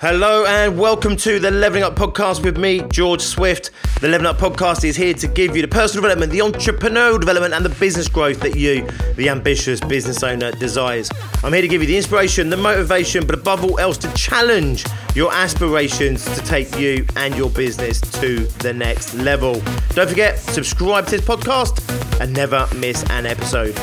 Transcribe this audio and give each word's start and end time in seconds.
Hello 0.00 0.44
and 0.46 0.78
welcome 0.78 1.16
to 1.16 1.40
the 1.40 1.50
Leveling 1.50 1.82
Up 1.82 1.96
Podcast 1.96 2.44
with 2.44 2.56
me, 2.56 2.82
George 2.82 3.20
Swift. 3.20 3.72
The 4.00 4.06
Leveling 4.06 4.30
Up 4.30 4.38
Podcast 4.38 4.84
is 4.84 4.94
here 4.94 5.12
to 5.14 5.26
give 5.26 5.56
you 5.56 5.62
the 5.62 5.66
personal 5.66 6.02
development, 6.02 6.30
the 6.30 6.38
entrepreneurial 6.38 7.18
development, 7.18 7.52
and 7.52 7.64
the 7.64 7.80
business 7.80 8.06
growth 8.06 8.38
that 8.42 8.54
you, 8.54 8.86
the 9.16 9.28
ambitious 9.28 9.80
business 9.80 10.22
owner, 10.22 10.52
desires. 10.52 11.10
I'm 11.42 11.52
here 11.52 11.62
to 11.62 11.66
give 11.66 11.80
you 11.80 11.88
the 11.88 11.96
inspiration, 11.96 12.48
the 12.48 12.56
motivation, 12.56 13.26
but 13.26 13.34
above 13.34 13.64
all 13.64 13.80
else, 13.80 13.98
to 13.98 14.12
challenge 14.14 14.86
your 15.16 15.32
aspirations 15.32 16.24
to 16.26 16.44
take 16.44 16.78
you 16.78 17.04
and 17.16 17.34
your 17.34 17.50
business 17.50 18.00
to 18.00 18.44
the 18.60 18.72
next 18.72 19.14
level. 19.14 19.60
Don't 19.94 20.08
forget, 20.08 20.38
subscribe 20.38 21.06
to 21.06 21.16
this 21.16 21.22
podcast 21.22 22.20
and 22.20 22.32
never 22.32 22.68
miss 22.76 23.02
an 23.10 23.26
episode. 23.26 23.74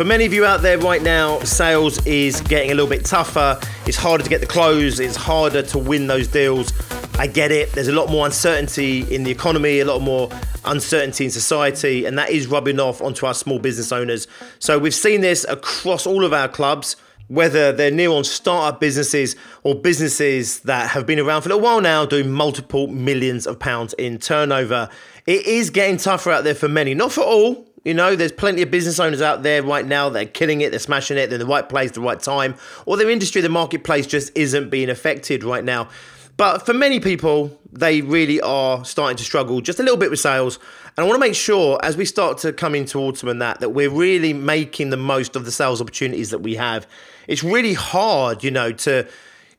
For 0.00 0.06
many 0.06 0.24
of 0.24 0.32
you 0.32 0.46
out 0.46 0.62
there 0.62 0.78
right 0.78 1.02
now, 1.02 1.40
sales 1.40 2.06
is 2.06 2.40
getting 2.40 2.70
a 2.70 2.74
little 2.74 2.88
bit 2.88 3.04
tougher. 3.04 3.60
It's 3.84 3.98
harder 3.98 4.24
to 4.24 4.30
get 4.30 4.40
the 4.40 4.46
close, 4.46 4.98
it's 4.98 5.14
harder 5.14 5.60
to 5.60 5.78
win 5.78 6.06
those 6.06 6.26
deals. 6.26 6.72
I 7.18 7.26
get 7.26 7.52
it. 7.52 7.70
There's 7.72 7.88
a 7.88 7.92
lot 7.92 8.08
more 8.08 8.24
uncertainty 8.24 9.02
in 9.14 9.24
the 9.24 9.30
economy, 9.30 9.80
a 9.80 9.84
lot 9.84 10.00
more 10.00 10.30
uncertainty 10.64 11.26
in 11.26 11.30
society, 11.30 12.06
and 12.06 12.16
that 12.16 12.30
is 12.30 12.46
rubbing 12.46 12.80
off 12.80 13.02
onto 13.02 13.26
our 13.26 13.34
small 13.34 13.58
business 13.58 13.92
owners. 13.92 14.26
So 14.58 14.78
we've 14.78 14.94
seen 14.94 15.20
this 15.20 15.44
across 15.46 16.06
all 16.06 16.24
of 16.24 16.32
our 16.32 16.48
clubs, 16.48 16.96
whether 17.28 17.70
they're 17.70 17.90
new 17.90 18.14
on 18.14 18.24
startup 18.24 18.80
businesses 18.80 19.36
or 19.64 19.74
businesses 19.74 20.60
that 20.60 20.88
have 20.92 21.04
been 21.04 21.18
around 21.18 21.42
for 21.42 21.50
a 21.50 21.52
little 21.52 21.62
while 21.62 21.82
now, 21.82 22.06
doing 22.06 22.30
multiple 22.30 22.86
millions 22.86 23.46
of 23.46 23.58
pounds 23.58 23.92
in 23.98 24.16
turnover. 24.16 24.88
It 25.26 25.44
is 25.44 25.68
getting 25.68 25.98
tougher 25.98 26.30
out 26.30 26.44
there 26.44 26.54
for 26.54 26.68
many, 26.68 26.94
not 26.94 27.12
for 27.12 27.20
all, 27.20 27.69
you 27.84 27.94
know, 27.94 28.14
there's 28.14 28.32
plenty 28.32 28.62
of 28.62 28.70
business 28.70 29.00
owners 29.00 29.22
out 29.22 29.42
there 29.42 29.62
right 29.62 29.86
now 29.86 30.08
that 30.10 30.22
are 30.22 30.30
killing 30.30 30.60
it, 30.60 30.70
they're 30.70 30.78
smashing 30.78 31.16
it, 31.16 31.28
they're 31.28 31.40
in 31.40 31.46
the 31.46 31.50
right 31.50 31.68
place, 31.68 31.92
the 31.92 32.00
right 32.00 32.20
time, 32.20 32.54
or 32.86 32.96
their 32.96 33.10
industry, 33.10 33.40
the 33.40 33.48
marketplace 33.48 34.06
just 34.06 34.36
isn't 34.36 34.70
being 34.70 34.90
affected 34.90 35.42
right 35.42 35.64
now. 35.64 35.88
But 36.36 36.64
for 36.64 36.72
many 36.72 37.00
people, 37.00 37.58
they 37.72 38.00
really 38.00 38.40
are 38.40 38.84
starting 38.84 39.16
to 39.18 39.24
struggle 39.24 39.60
just 39.60 39.78
a 39.78 39.82
little 39.82 39.98
bit 39.98 40.10
with 40.10 40.20
sales. 40.20 40.58
And 40.96 41.04
I 41.04 41.08
want 41.08 41.16
to 41.16 41.20
make 41.20 41.34
sure 41.34 41.78
as 41.82 41.96
we 41.96 42.04
start 42.04 42.38
to 42.38 42.52
come 42.52 42.74
into 42.74 42.98
autumn 42.98 43.28
and 43.28 43.42
that, 43.42 43.60
that 43.60 43.70
we're 43.70 43.90
really 43.90 44.32
making 44.32 44.90
the 44.90 44.96
most 44.96 45.36
of 45.36 45.44
the 45.44 45.52
sales 45.52 45.80
opportunities 45.80 46.30
that 46.30 46.40
we 46.40 46.56
have. 46.56 46.86
It's 47.28 47.44
really 47.44 47.74
hard, 47.74 48.42
you 48.42 48.50
know, 48.50 48.72
to 48.72 49.06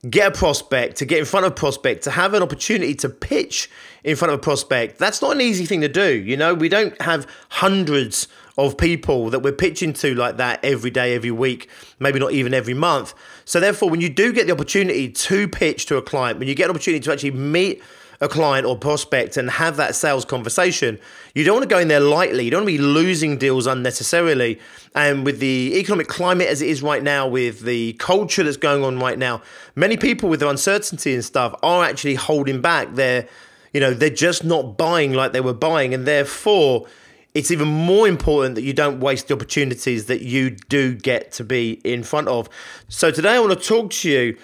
get 0.09 0.35
a 0.35 0.37
prospect, 0.37 0.97
to 0.97 1.05
get 1.05 1.19
in 1.19 1.25
front 1.25 1.45
of 1.45 1.51
a 1.51 1.55
prospect, 1.55 2.03
to 2.03 2.11
have 2.11 2.33
an 2.33 2.41
opportunity 2.41 2.95
to 2.95 3.09
pitch 3.09 3.69
in 4.03 4.15
front 4.15 4.33
of 4.33 4.39
a 4.39 4.41
prospect. 4.41 4.97
That's 4.97 5.21
not 5.21 5.33
an 5.33 5.41
easy 5.41 5.65
thing 5.65 5.81
to 5.81 5.87
do. 5.87 6.11
You 6.11 6.37
know, 6.37 6.55
we 6.55 6.69
don't 6.69 6.99
have 7.01 7.27
hundreds 7.49 8.27
of 8.57 8.77
people 8.77 9.29
that 9.29 9.39
we're 9.39 9.51
pitching 9.51 9.93
to 9.93 10.15
like 10.15 10.37
that 10.37 10.63
every 10.65 10.89
day, 10.89 11.15
every 11.15 11.31
week, 11.31 11.69
maybe 11.99 12.19
not 12.19 12.31
even 12.31 12.53
every 12.53 12.73
month. 12.73 13.13
So, 13.45 13.59
therefore, 13.59 13.89
when 13.89 14.01
you 14.01 14.09
do 14.09 14.33
get 14.33 14.47
the 14.47 14.53
opportunity 14.53 15.09
to 15.09 15.47
pitch 15.47 15.85
to 15.87 15.97
a 15.97 16.01
client, 16.01 16.39
when 16.39 16.47
you 16.47 16.55
get 16.55 16.65
an 16.65 16.71
opportunity 16.71 17.03
to 17.03 17.11
actually 17.11 17.31
meet 17.31 17.81
a 18.21 18.27
client 18.27 18.67
or 18.67 18.77
prospect 18.77 19.35
and 19.35 19.49
have 19.49 19.77
that 19.77 19.95
sales 19.95 20.23
conversation. 20.23 20.99
You 21.33 21.43
don't 21.43 21.55
want 21.55 21.67
to 21.67 21.75
go 21.75 21.79
in 21.79 21.87
there 21.87 21.99
lightly. 21.99 22.45
You 22.45 22.51
don't 22.51 22.61
want 22.61 22.69
to 22.69 22.77
be 22.77 22.83
losing 22.83 23.37
deals 23.37 23.65
unnecessarily. 23.65 24.59
And 24.93 25.25
with 25.25 25.39
the 25.39 25.73
economic 25.75 26.07
climate 26.07 26.47
as 26.47 26.61
it 26.61 26.69
is 26.69 26.83
right 26.83 27.01
now, 27.01 27.27
with 27.27 27.61
the 27.61 27.93
culture 27.93 28.43
that's 28.43 28.57
going 28.57 28.83
on 28.83 28.99
right 28.99 29.17
now, 29.17 29.41
many 29.75 29.97
people 29.97 30.29
with 30.29 30.39
their 30.39 30.49
uncertainty 30.49 31.15
and 31.15 31.25
stuff 31.25 31.55
are 31.63 31.83
actually 31.83 32.15
holding 32.15 32.61
back. 32.61 32.93
They're, 32.93 33.27
you 33.73 33.79
know, 33.79 33.93
they're 33.93 34.11
just 34.11 34.43
not 34.43 34.77
buying 34.77 35.13
like 35.13 35.31
they 35.31 35.41
were 35.41 35.53
buying. 35.53 35.91
And 35.93 36.05
therefore, 36.05 36.85
it's 37.33 37.49
even 37.49 37.69
more 37.69 38.07
important 38.07 38.53
that 38.53 38.63
you 38.63 38.73
don't 38.73 38.99
waste 38.99 39.29
the 39.29 39.33
opportunities 39.33 40.05
that 40.05 40.21
you 40.21 40.51
do 40.51 40.93
get 40.93 41.31
to 41.33 41.43
be 41.43 41.81
in 41.83 42.03
front 42.03 42.27
of. 42.27 42.49
So 42.87 43.09
today 43.09 43.35
I 43.35 43.39
want 43.39 43.59
to 43.59 43.67
talk 43.67 43.89
to 43.91 44.09
you 44.09 44.37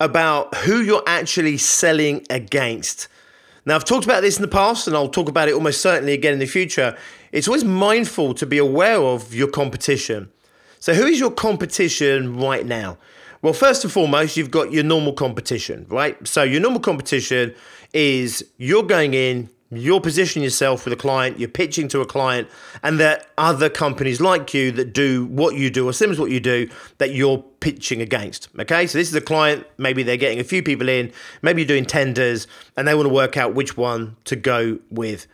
about 0.00 0.54
who 0.56 0.82
you're 0.82 1.04
actually 1.06 1.56
selling 1.56 2.26
against. 2.28 3.08
Now, 3.64 3.76
I've 3.76 3.84
talked 3.84 4.04
about 4.04 4.22
this 4.22 4.36
in 4.36 4.42
the 4.42 4.48
past, 4.48 4.88
and 4.88 4.96
I'll 4.96 5.08
talk 5.08 5.28
about 5.28 5.48
it 5.48 5.54
almost 5.54 5.80
certainly 5.80 6.12
again 6.12 6.32
in 6.32 6.40
the 6.40 6.46
future. 6.46 6.96
It's 7.30 7.46
always 7.46 7.64
mindful 7.64 8.34
to 8.34 8.46
be 8.46 8.58
aware 8.58 9.00
of 9.00 9.32
your 9.32 9.48
competition. 9.48 10.30
So, 10.80 10.94
who 10.94 11.06
is 11.06 11.20
your 11.20 11.30
competition 11.30 12.36
right 12.36 12.66
now? 12.66 12.98
Well, 13.40 13.52
first 13.52 13.84
and 13.84 13.92
foremost, 13.92 14.36
you've 14.36 14.50
got 14.50 14.72
your 14.72 14.82
normal 14.82 15.12
competition, 15.12 15.86
right? 15.88 16.26
So, 16.26 16.42
your 16.42 16.60
normal 16.60 16.80
competition 16.80 17.54
is 17.92 18.44
you're 18.56 18.82
going 18.82 19.14
in, 19.14 19.48
you're 19.78 20.00
positioning 20.00 20.44
yourself 20.44 20.84
with 20.84 20.92
a 20.92 20.96
client, 20.96 21.38
you're 21.38 21.48
pitching 21.48 21.88
to 21.88 22.00
a 22.00 22.06
client, 22.06 22.48
and 22.82 23.00
there 23.00 23.22
are 23.38 23.50
other 23.50 23.70
companies 23.70 24.20
like 24.20 24.52
you 24.52 24.70
that 24.72 24.92
do 24.92 25.24
what 25.26 25.56
you 25.56 25.70
do 25.70 25.88
or 25.88 25.92
similar 25.92 26.16
to 26.16 26.20
what 26.22 26.30
you 26.30 26.40
do 26.40 26.68
that 26.98 27.12
you're 27.12 27.38
pitching 27.60 28.02
against. 28.02 28.48
Okay, 28.58 28.86
so 28.86 28.98
this 28.98 29.08
is 29.08 29.14
a 29.14 29.20
client, 29.20 29.66
maybe 29.78 30.02
they're 30.02 30.16
getting 30.16 30.40
a 30.40 30.44
few 30.44 30.62
people 30.62 30.88
in, 30.88 31.12
maybe 31.40 31.62
you're 31.62 31.68
doing 31.68 31.86
tenders, 31.86 32.46
and 32.76 32.86
they 32.86 32.94
want 32.94 33.06
to 33.06 33.14
work 33.14 33.36
out 33.36 33.54
which 33.54 33.76
one 33.76 34.16
to 34.24 34.36
go 34.36 34.78
with. 34.90 35.26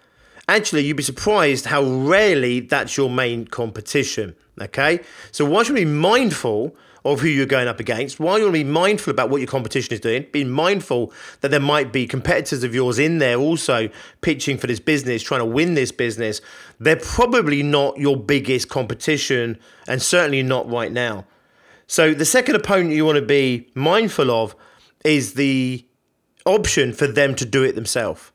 Actually, 0.49 0.85
you'd 0.85 0.97
be 0.97 1.03
surprised 1.03 1.67
how 1.67 1.83
rarely 1.83 2.61
that's 2.61 2.97
your 2.97 3.11
main 3.11 3.47
competition. 3.47 4.35
Okay, 4.61 5.01
so 5.31 5.45
one 5.45 5.65
should 5.65 5.75
we 5.75 5.85
be 5.85 5.91
mindful 5.91 6.75
of 7.05 7.21
who 7.21 7.29
you're 7.29 7.47
going 7.47 7.69
up 7.69 7.81
against, 7.81 8.19
while 8.19 8.39
you 8.39 8.45
want 8.45 8.57
to 8.57 8.65
be 8.65 8.71
mindful 8.71 9.11
about 9.11 9.31
what 9.31 9.41
your 9.41 9.47
competition 9.47 9.95
is 9.95 10.01
doing, 10.01 10.27
being 10.33 10.51
mindful 10.51 11.13
that 11.41 11.51
there 11.51 11.61
might 11.61 11.93
be 11.93 12.07
competitors 12.07 12.65
of 12.65 12.75
yours 12.75 12.99
in 12.99 13.19
there 13.19 13.37
also 13.37 13.89
pitching 14.21 14.59
for 14.59 14.67
this 14.67 14.81
business, 14.81 15.23
trying 15.23 15.41
to 15.41 15.47
win 15.47 15.75
this 15.75 15.93
business, 15.93 16.41
they're 16.81 16.97
probably 16.97 17.63
not 17.63 17.97
your 17.99 18.17
biggest 18.17 18.69
competition 18.69 19.59
and 19.87 20.03
certainly 20.03 20.43
not 20.43 20.69
right 20.71 20.93
now. 20.93 21.25
So 21.87 22.13
the 22.13 22.25
second 22.25 22.55
opponent 22.55 22.91
you 22.91 23.05
want 23.05 23.17
to 23.17 23.23
be 23.23 23.71
mindful 23.75 24.31
of 24.31 24.55
is 25.05 25.35
the 25.35 25.87
option 26.45 26.93
for 26.93 27.07
them 27.07 27.35
to 27.37 27.45
do 27.45 27.63
it 27.63 27.75
themselves. 27.75 28.33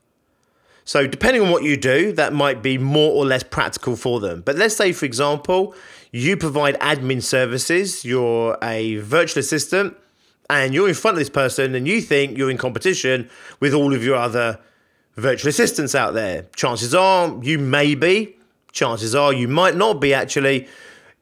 So, 0.86 1.06
depending 1.06 1.42
on 1.42 1.50
what 1.50 1.62
you 1.62 1.76
do, 1.76 2.12
that 2.12 2.34
might 2.34 2.62
be 2.62 2.76
more 2.76 3.12
or 3.12 3.24
less 3.24 3.42
practical 3.42 3.96
for 3.96 4.20
them. 4.20 4.42
But 4.42 4.56
let's 4.56 4.76
say, 4.76 4.92
for 4.92 5.06
example, 5.06 5.74
you 6.12 6.36
provide 6.36 6.78
admin 6.80 7.22
services, 7.22 8.04
you're 8.04 8.58
a 8.62 8.96
virtual 8.96 9.40
assistant, 9.40 9.96
and 10.50 10.74
you're 10.74 10.88
in 10.88 10.94
front 10.94 11.16
of 11.16 11.18
this 11.18 11.30
person 11.30 11.74
and 11.74 11.88
you 11.88 12.00
think 12.00 12.36
you're 12.36 12.50
in 12.50 12.58
competition 12.58 13.30
with 13.60 13.72
all 13.72 13.94
of 13.94 14.04
your 14.04 14.16
other 14.16 14.60
virtual 15.16 15.48
assistants 15.48 15.94
out 15.94 16.14
there. 16.14 16.46
Chances 16.54 16.94
are 16.94 17.38
you 17.42 17.58
may 17.58 17.94
be, 17.94 18.36
chances 18.72 19.14
are 19.14 19.32
you 19.32 19.48
might 19.48 19.76
not 19.76 20.00
be 20.00 20.12
actually. 20.12 20.68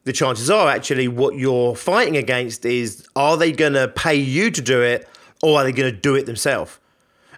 The 0.05 0.11
chances 0.11 0.49
are 0.49 0.67
actually 0.67 1.07
what 1.07 1.35
you're 1.35 1.75
fighting 1.75 2.17
against 2.17 2.65
is 2.65 3.07
are 3.15 3.37
they 3.37 3.53
going 3.53 3.71
to 3.71 3.87
pay 3.87 4.15
you 4.15 4.51
to 4.51 4.61
do 4.61 4.81
it 4.81 5.07
or 5.41 5.59
are 5.59 5.63
they 5.63 5.71
going 5.71 5.93
to 5.93 5.97
do 5.97 6.15
it 6.15 6.25
themselves? 6.25 6.77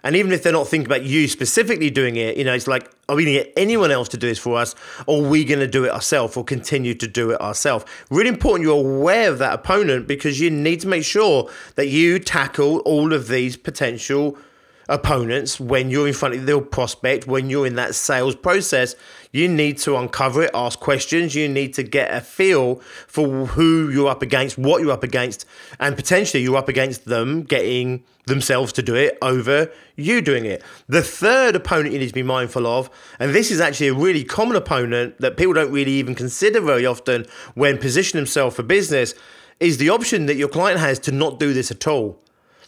And 0.06 0.14
even 0.14 0.30
if 0.30 0.44
they're 0.44 0.52
not 0.52 0.68
thinking 0.68 0.86
about 0.86 1.02
you 1.02 1.26
specifically 1.26 1.90
doing 1.90 2.14
it, 2.14 2.36
you 2.36 2.44
know, 2.44 2.54
it's 2.54 2.68
like, 2.68 2.88
are 3.08 3.16
we 3.16 3.24
going 3.24 3.38
to 3.38 3.42
get 3.42 3.52
anyone 3.56 3.90
else 3.90 4.08
to 4.10 4.16
do 4.16 4.28
this 4.28 4.38
for 4.38 4.56
us? 4.56 4.72
Or 5.08 5.24
are 5.24 5.28
we 5.28 5.44
going 5.44 5.58
to 5.58 5.66
do 5.66 5.84
it 5.84 5.90
ourselves 5.90 6.36
or 6.36 6.44
continue 6.44 6.94
to 6.94 7.08
do 7.08 7.32
it 7.32 7.40
ourselves? 7.40 7.84
Really 8.08 8.28
important 8.28 8.62
you're 8.62 8.78
aware 8.78 9.32
of 9.32 9.38
that 9.38 9.52
opponent 9.54 10.06
because 10.06 10.38
you 10.38 10.48
need 10.48 10.80
to 10.82 10.86
make 10.86 11.04
sure 11.04 11.50
that 11.74 11.88
you 11.88 12.20
tackle 12.20 12.78
all 12.80 13.12
of 13.12 13.26
these 13.26 13.56
potential 13.56 14.38
opponents 14.88 15.58
when 15.58 15.90
you're 15.90 16.06
in 16.06 16.14
front 16.14 16.34
of 16.34 16.46
the 16.46 16.60
prospect, 16.60 17.26
when 17.26 17.50
you're 17.50 17.66
in 17.66 17.74
that 17.76 17.94
sales 17.94 18.36
process, 18.36 18.94
you 19.32 19.48
need 19.48 19.78
to 19.78 19.96
uncover 19.96 20.44
it, 20.44 20.50
ask 20.54 20.78
questions, 20.80 21.34
you 21.34 21.48
need 21.48 21.74
to 21.74 21.82
get 21.82 22.12
a 22.14 22.20
feel 22.20 22.76
for 23.06 23.46
who 23.46 23.90
you're 23.90 24.08
up 24.08 24.22
against, 24.22 24.56
what 24.56 24.80
you're 24.82 24.92
up 24.92 25.02
against, 25.02 25.44
and 25.80 25.96
potentially 25.96 26.42
you're 26.42 26.56
up 26.56 26.68
against 26.68 27.04
them 27.04 27.42
getting 27.42 28.04
themselves 28.26 28.72
to 28.72 28.82
do 28.82 28.94
it 28.94 29.16
over 29.22 29.70
you 29.94 30.20
doing 30.20 30.44
it. 30.44 30.62
The 30.88 31.02
third 31.02 31.54
opponent 31.54 31.92
you 31.92 32.00
need 32.00 32.08
to 32.08 32.14
be 32.14 32.22
mindful 32.22 32.66
of, 32.66 32.90
and 33.18 33.34
this 33.34 33.50
is 33.50 33.60
actually 33.60 33.88
a 33.88 33.94
really 33.94 34.24
common 34.24 34.56
opponent 34.56 35.18
that 35.20 35.36
people 35.36 35.52
don't 35.52 35.72
really 35.72 35.92
even 35.92 36.14
consider 36.14 36.60
very 36.60 36.86
often 36.86 37.26
when 37.54 37.78
positioning 37.78 38.22
themselves 38.24 38.56
for 38.56 38.62
business, 38.62 39.14
is 39.60 39.78
the 39.78 39.88
option 39.88 40.26
that 40.26 40.36
your 40.36 40.48
client 40.48 40.78
has 40.78 40.98
to 40.98 41.12
not 41.12 41.38
do 41.38 41.52
this 41.52 41.70
at 41.70 41.86
all. 41.86 42.20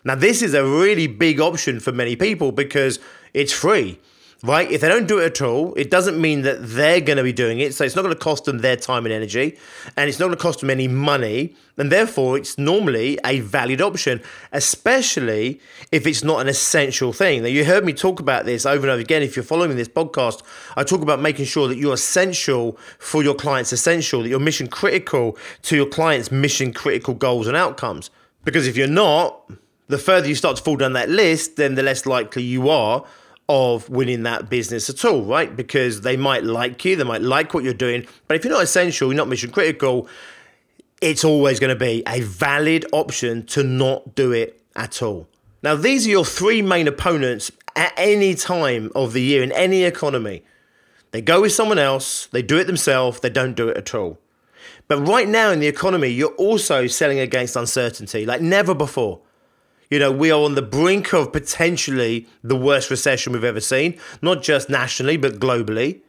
Now, 0.04 0.14
this 0.14 0.42
is 0.42 0.54
a 0.54 0.64
really 0.64 1.06
big 1.06 1.40
option 1.40 1.80
for 1.80 1.92
many 1.92 2.16
people 2.16 2.52
because 2.52 2.98
it's 3.34 3.52
free. 3.52 3.98
right? 4.42 4.70
If 4.70 4.82
they 4.82 4.88
don't 4.88 5.08
do 5.08 5.18
it 5.18 5.26
at 5.26 5.42
all, 5.42 5.74
it 5.74 5.90
doesn't 5.90 6.20
mean 6.20 6.42
that 6.42 6.58
they're 6.60 7.00
going 7.00 7.16
to 7.16 7.22
be 7.24 7.32
doing 7.32 7.58
it. 7.58 7.74
So 7.74 7.84
it's 7.84 7.96
not 7.96 8.02
going 8.02 8.14
to 8.14 8.20
cost 8.20 8.44
them 8.44 8.58
their 8.58 8.76
time 8.76 9.04
and 9.04 9.12
energy, 9.12 9.58
and 9.96 10.08
it's 10.08 10.18
not 10.18 10.26
going 10.26 10.36
to 10.36 10.42
cost 10.42 10.60
them 10.60 10.70
any 10.70 10.86
money. 10.86 11.56
And 11.76 11.90
therefore, 11.90 12.36
it's 12.36 12.56
normally 12.58 13.18
a 13.24 13.40
valid 13.40 13.80
option, 13.80 14.20
especially 14.52 15.60
if 15.90 16.06
it's 16.06 16.22
not 16.22 16.40
an 16.40 16.48
essential 16.48 17.12
thing. 17.12 17.42
Now, 17.42 17.48
you 17.48 17.64
heard 17.64 17.84
me 17.84 17.92
talk 17.92 18.20
about 18.20 18.44
this 18.44 18.64
over 18.64 18.86
and 18.86 18.90
over 18.90 19.00
again. 19.00 19.22
If 19.22 19.34
you're 19.36 19.44
following 19.44 19.76
this 19.76 19.88
podcast, 19.88 20.42
I 20.76 20.84
talk 20.84 21.02
about 21.02 21.20
making 21.20 21.46
sure 21.46 21.66
that 21.68 21.76
you're 21.76 21.94
essential 21.94 22.78
for 22.98 23.22
your 23.22 23.34
clients' 23.34 23.72
essential, 23.72 24.22
that 24.22 24.28
you're 24.28 24.40
mission 24.40 24.68
critical 24.68 25.36
to 25.62 25.76
your 25.76 25.86
clients' 25.86 26.30
mission 26.30 26.72
critical 26.72 27.14
goals 27.14 27.46
and 27.48 27.56
outcomes. 27.56 28.10
Because 28.44 28.66
if 28.68 28.76
you're 28.76 28.86
not, 28.86 29.50
the 29.88 29.98
further 29.98 30.28
you 30.28 30.34
start 30.34 30.56
to 30.56 30.62
fall 30.62 30.76
down 30.76 30.92
that 30.92 31.08
list, 31.08 31.56
then 31.56 31.74
the 31.74 31.82
less 31.82 32.06
likely 32.06 32.42
you 32.42 32.68
are 32.68 33.04
of 33.48 33.88
winning 33.88 34.22
that 34.24 34.50
business 34.50 34.90
at 34.90 35.04
all, 35.04 35.22
right? 35.22 35.56
Because 35.56 36.02
they 36.02 36.16
might 36.16 36.44
like 36.44 36.84
you, 36.84 36.96
they 36.96 37.04
might 37.04 37.22
like 37.22 37.54
what 37.54 37.64
you're 37.64 37.72
doing, 37.72 38.06
but 38.26 38.36
if 38.36 38.44
you're 38.44 38.52
not 38.52 38.62
essential, 38.62 39.08
you're 39.08 39.16
not 39.16 39.28
mission 39.28 39.50
critical, 39.50 40.06
it's 41.00 41.24
always 41.24 41.58
going 41.58 41.74
to 41.74 41.78
be 41.78 42.02
a 42.06 42.20
valid 42.20 42.84
option 42.92 43.46
to 43.46 43.62
not 43.62 44.14
do 44.14 44.32
it 44.32 44.62
at 44.76 45.02
all. 45.02 45.26
Now, 45.62 45.74
these 45.74 46.06
are 46.06 46.10
your 46.10 46.24
three 46.24 46.60
main 46.60 46.86
opponents 46.86 47.50
at 47.74 47.92
any 47.96 48.34
time 48.34 48.90
of 48.94 49.12
the 49.12 49.22
year 49.22 49.42
in 49.42 49.52
any 49.52 49.84
economy. 49.84 50.44
They 51.10 51.22
go 51.22 51.40
with 51.40 51.52
someone 51.52 51.78
else, 51.78 52.26
they 52.26 52.42
do 52.42 52.58
it 52.58 52.66
themselves, 52.66 53.20
they 53.20 53.30
don't 53.30 53.54
do 53.54 53.68
it 53.68 53.76
at 53.78 53.94
all. 53.94 54.18
But 54.88 55.06
right 55.06 55.28
now 55.28 55.50
in 55.50 55.60
the 55.60 55.66
economy, 55.66 56.08
you're 56.08 56.34
also 56.34 56.86
selling 56.86 57.18
against 57.18 57.56
uncertainty 57.56 58.26
like 58.26 58.40
never 58.40 58.74
before. 58.74 59.20
You 59.90 59.98
know, 59.98 60.12
we 60.12 60.30
are 60.30 60.40
on 60.40 60.54
the 60.54 60.62
brink 60.62 61.14
of 61.14 61.32
potentially 61.32 62.26
the 62.42 62.56
worst 62.56 62.90
recession 62.90 63.32
we've 63.32 63.44
ever 63.44 63.60
seen, 63.60 63.98
not 64.20 64.42
just 64.42 64.68
nationally, 64.68 65.16
but 65.16 65.38
globally. 65.38 66.00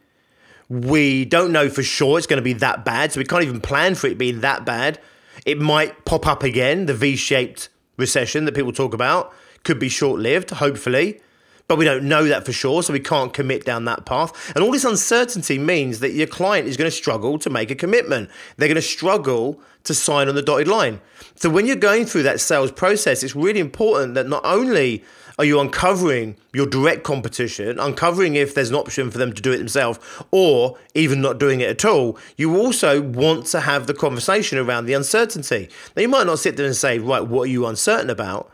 We 0.68 1.24
don't 1.24 1.50
know 1.50 1.68
for 1.68 1.82
sure 1.82 2.18
it's 2.18 2.26
going 2.26 2.38
to 2.38 2.42
be 2.42 2.52
that 2.54 2.84
bad, 2.84 3.12
so 3.12 3.18
we 3.18 3.24
can't 3.24 3.42
even 3.42 3.60
plan 3.60 3.94
for 3.94 4.06
it 4.06 4.18
being 4.18 4.40
that 4.40 4.64
bad. 4.64 5.00
It 5.46 5.58
might 5.58 6.04
pop 6.04 6.26
up 6.26 6.42
again, 6.42 6.86
the 6.86 6.94
V 6.94 7.16
shaped 7.16 7.70
recession 7.96 8.44
that 8.44 8.54
people 8.54 8.72
talk 8.72 8.92
about. 8.92 9.32
Could 9.64 9.78
be 9.78 9.88
short 9.88 10.20
lived, 10.20 10.50
hopefully 10.50 11.20
but 11.70 11.78
we 11.78 11.84
don't 11.84 12.02
know 12.02 12.24
that 12.24 12.44
for 12.44 12.50
sure, 12.52 12.82
so 12.82 12.92
we 12.92 12.98
can't 12.98 13.32
commit 13.32 13.64
down 13.64 13.84
that 13.84 14.04
path. 14.04 14.52
And 14.56 14.64
all 14.64 14.72
this 14.72 14.84
uncertainty 14.84 15.56
means 15.56 16.00
that 16.00 16.10
your 16.10 16.26
client 16.26 16.66
is 16.66 16.76
going 16.76 16.90
to 16.90 16.96
struggle 16.96 17.38
to 17.38 17.48
make 17.48 17.70
a 17.70 17.76
commitment. 17.76 18.28
They're 18.56 18.66
going 18.66 18.74
to 18.74 18.82
struggle 18.82 19.60
to 19.84 19.94
sign 19.94 20.28
on 20.28 20.34
the 20.34 20.42
dotted 20.42 20.66
line. 20.66 21.00
So 21.36 21.48
when 21.48 21.66
you're 21.66 21.76
going 21.76 22.06
through 22.06 22.24
that 22.24 22.40
sales 22.40 22.72
process, 22.72 23.22
it's 23.22 23.36
really 23.36 23.60
important 23.60 24.14
that 24.14 24.26
not 24.26 24.44
only 24.44 25.04
are 25.38 25.44
you 25.44 25.60
uncovering 25.60 26.34
your 26.52 26.66
direct 26.66 27.04
competition, 27.04 27.78
uncovering 27.78 28.34
if 28.34 28.52
there's 28.52 28.70
an 28.70 28.74
option 28.74 29.08
for 29.12 29.18
them 29.18 29.32
to 29.32 29.40
do 29.40 29.52
it 29.52 29.58
themselves, 29.58 30.00
or 30.32 30.76
even 30.94 31.20
not 31.20 31.38
doing 31.38 31.60
it 31.60 31.70
at 31.70 31.84
all, 31.84 32.18
you 32.36 32.58
also 32.58 33.00
want 33.00 33.46
to 33.46 33.60
have 33.60 33.86
the 33.86 33.94
conversation 33.94 34.58
around 34.58 34.86
the 34.86 34.94
uncertainty. 34.94 35.68
Now, 35.94 36.02
you 36.02 36.08
might 36.08 36.26
not 36.26 36.40
sit 36.40 36.56
there 36.56 36.66
and 36.66 36.74
say, 36.74 36.98
right, 36.98 37.24
what 37.24 37.42
are 37.42 37.52
you 37.52 37.64
uncertain 37.64 38.10
about? 38.10 38.50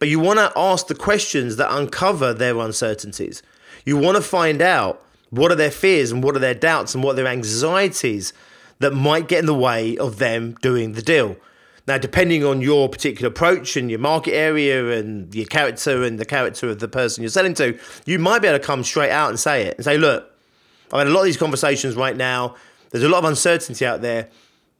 But 0.00 0.08
you 0.08 0.18
want 0.18 0.38
to 0.38 0.50
ask 0.56 0.88
the 0.88 0.94
questions 0.94 1.56
that 1.56 1.72
uncover 1.72 2.32
their 2.34 2.58
uncertainties. 2.58 3.42
You 3.84 3.96
want 3.98 4.16
to 4.16 4.22
find 4.22 4.60
out 4.60 5.04
what 5.28 5.52
are 5.52 5.56
their 5.56 5.70
fears 5.70 6.10
and 6.10 6.24
what 6.24 6.34
are 6.34 6.40
their 6.40 6.54
doubts 6.54 6.94
and 6.94 7.04
what 7.04 7.12
are 7.12 7.16
their 7.16 7.26
anxieties 7.28 8.32
that 8.80 8.92
might 8.92 9.28
get 9.28 9.40
in 9.40 9.46
the 9.46 9.54
way 9.54 9.96
of 9.98 10.18
them 10.18 10.56
doing 10.62 10.94
the 10.94 11.02
deal. 11.02 11.36
Now, 11.86 11.98
depending 11.98 12.44
on 12.44 12.62
your 12.62 12.88
particular 12.88 13.28
approach 13.28 13.76
and 13.76 13.90
your 13.90 13.98
market 13.98 14.32
area 14.32 14.98
and 14.98 15.34
your 15.34 15.46
character 15.46 16.02
and 16.02 16.18
the 16.18 16.24
character 16.24 16.70
of 16.70 16.78
the 16.78 16.88
person 16.88 17.22
you're 17.22 17.30
selling 17.30 17.54
to, 17.54 17.78
you 18.06 18.18
might 18.18 18.40
be 18.40 18.48
able 18.48 18.58
to 18.58 18.64
come 18.64 18.82
straight 18.82 19.10
out 19.10 19.28
and 19.28 19.38
say 19.38 19.66
it 19.66 19.76
and 19.76 19.84
say, 19.84 19.98
look, 19.98 20.30
I've 20.92 21.00
had 21.00 21.08
a 21.08 21.10
lot 21.10 21.20
of 21.20 21.26
these 21.26 21.36
conversations 21.36 21.94
right 21.94 22.16
now. 22.16 22.56
There's 22.90 23.04
a 23.04 23.08
lot 23.08 23.18
of 23.18 23.24
uncertainty 23.26 23.84
out 23.84 24.00
there 24.00 24.30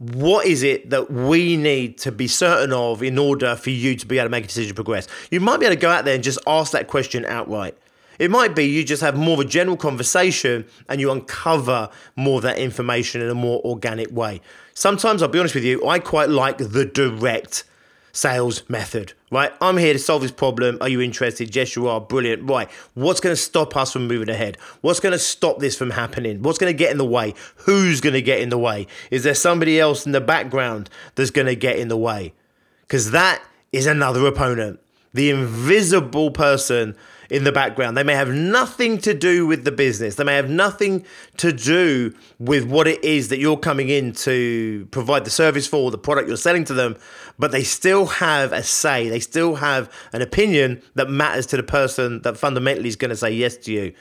what 0.01 0.47
is 0.47 0.63
it 0.63 0.89
that 0.89 1.11
we 1.11 1.59
need 1.59 1.99
to 1.99 2.11
be 2.11 2.27
certain 2.27 2.73
of 2.73 3.03
in 3.03 3.19
order 3.19 3.55
for 3.55 3.69
you 3.69 3.95
to 3.95 4.07
be 4.07 4.17
able 4.17 4.27
to 4.27 4.31
make 4.31 4.45
a 4.45 4.47
decision 4.47 4.71
to 4.71 4.75
progress? 4.75 5.07
You 5.31 5.41
might 5.41 5.61
be 5.61 5.67
able 5.67 5.77
to 5.77 5.81
go 5.81 5.91
out 5.91 6.07
there 6.07 6.15
and 6.15 6.25
just 6.25 6.39
ask 6.47 6.73
that 6.73 6.89
question 6.89 7.27
outright. 7.27 7.77
It 8.19 8.31
might 8.31 8.57
be 8.57 8.65
you 8.65 8.83
just 8.83 9.03
have 9.03 9.15
more 9.15 9.35
of 9.35 9.41
a 9.41 9.45
general 9.45 9.77
conversation 9.77 10.65
and 10.89 11.03
you 11.03 11.11
uncover 11.11 11.91
more 12.17 12.37
of 12.37 12.43
that 12.45 12.57
information 12.57 13.21
in 13.21 13.29
a 13.29 13.35
more 13.35 13.61
organic 13.63 14.11
way. 14.11 14.41
Sometimes, 14.73 15.23
I'll 15.23 15.29
be 15.29 15.39
honest 15.39 15.55
with 15.55 15.65
you, 15.65 15.87
I 15.87 15.99
quite 15.99 16.31
like 16.31 16.57
the 16.57 16.87
direct 16.87 17.65
sales 18.13 18.69
method, 18.69 19.13
right? 19.31 19.53
I'm 19.61 19.77
here 19.77 19.93
to 19.93 19.99
solve 19.99 20.23
this 20.23 20.31
problem. 20.31 20.79
Are 20.81 20.89
you 20.89 21.01
interested? 21.01 21.55
Yes, 21.55 21.77
you 21.77 21.89
are. 21.89 22.01
Brilliant. 22.01 22.49
Right. 22.49 22.71
What's 22.95 23.21
going 23.21 23.35
to 23.35 23.41
stop 23.41 23.77
us 23.77 23.93
from 23.93 24.09
moving 24.09 24.29
ahead? 24.29 24.59
What's 24.81 25.01
going 25.01 25.13
to 25.13 25.19
stop 25.19 25.59
this 25.59 25.77
from 25.77 25.91
happening? 25.91 26.43
What's 26.43 26.59
going 26.59 26.73
to 26.73 26.77
get 26.77 26.91
in 26.91 26.99
the 26.99 27.05
way? 27.05 27.35
Who's 27.57 28.01
going 28.01 28.15
to 28.15 28.23
get 28.23 28.41
in 28.41 28.49
the 28.49 28.59
way? 28.59 28.87
Is 29.11 29.23
there 29.23 29.35
somebody 29.35 29.79
else 29.79 30.07
in 30.07 30.13
the 30.13 30.21
background 30.21 30.91
that's 31.15 31.31
going 31.31 31.47
to 31.47 31.57
get 31.57 31.79
in 31.79 31.89
the 31.89 31.97
way? 31.97 32.35
Because 32.83 33.11
that 33.13 33.43
is 33.73 33.87
another 33.87 34.27
opponent. 34.27 34.81
The 35.13 35.31
invisible 35.31 36.31
person 36.31 36.97
in 37.31 37.45
the 37.45 37.53
background. 37.53 37.97
They 37.97 38.03
may 38.03 38.15
have 38.15 38.31
nothing 38.31 38.99
to 38.99 39.15
do 39.15 39.47
with 39.47 39.65
the 39.65 39.73
business. 39.73 40.17
They 40.17 40.25
may 40.25 40.35
have 40.35 40.51
nothing 40.51 41.05
to 41.39 41.53
do 41.53 42.15
with 42.39 42.65
what 42.65 42.89
it 42.89 43.03
is 43.05 43.29
that 43.29 43.39
you're 43.39 43.57
coming 43.57 43.89
in 43.89 44.13
to 44.13 44.89
provide 44.91 45.25
the 45.25 45.31
service 45.31 45.67
for, 45.67 45.91
the 45.91 45.99
product 45.99 46.29
you're 46.29 46.37
selling 46.37 46.65
to 46.65 46.75
them, 46.75 46.97
but 47.39 47.53
they 47.53 47.63
still 47.63 48.07
have 48.07 48.53
a 48.53 48.63
say. 48.63 49.09
They 49.09 49.21
still 49.21 49.57
have 49.57 49.91
an 50.13 50.23
opinion 50.23 50.83
that 50.97 51.09
matters 51.09 51.47
to 51.47 51.57
the 51.57 51.63
person 51.63 52.23
that 52.23 52.37
fundamentally 52.37 52.89
is 52.89 52.97
going 52.97 53.11
to 53.11 53.17
say 53.17 53.31
yes 53.31 53.57
to 53.59 53.73
you. 53.73 53.95